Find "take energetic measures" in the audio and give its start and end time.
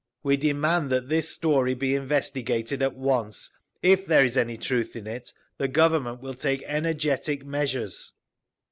6.33-8.13